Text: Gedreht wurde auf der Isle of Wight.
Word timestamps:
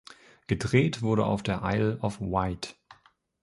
Gedreht 0.47 1.03
wurde 1.03 1.27
auf 1.27 1.43
der 1.43 1.61
Isle 1.63 1.99
of 2.01 2.19
Wight. 2.21 2.75